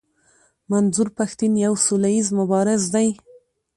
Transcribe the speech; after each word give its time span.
منظور 0.71 1.07
پښتين 1.17 1.53
يو 1.65 1.73
سوله 1.85 2.09
ايز 2.15 2.27
مبارز 2.39 2.83
دی. 2.93 3.07